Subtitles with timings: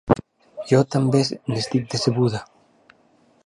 [0.71, 1.21] Jo també
[1.53, 2.43] n’estic decebuda.